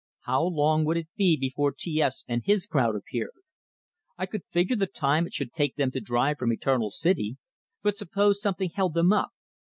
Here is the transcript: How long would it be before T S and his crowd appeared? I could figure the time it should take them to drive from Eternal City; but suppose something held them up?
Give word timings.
How 0.21 0.41
long 0.41 0.83
would 0.85 0.97
it 0.97 1.09
be 1.15 1.37
before 1.37 1.71
T 1.77 2.01
S 2.01 2.25
and 2.27 2.41
his 2.43 2.65
crowd 2.65 2.95
appeared? 2.95 3.35
I 4.17 4.25
could 4.25 4.41
figure 4.49 4.75
the 4.75 4.87
time 4.87 5.27
it 5.27 5.33
should 5.35 5.53
take 5.53 5.75
them 5.75 5.91
to 5.91 6.01
drive 6.01 6.39
from 6.39 6.51
Eternal 6.51 6.89
City; 6.89 7.37
but 7.83 7.97
suppose 7.97 8.41
something 8.41 8.71
held 8.71 8.95
them 8.95 9.13
up? 9.13 9.29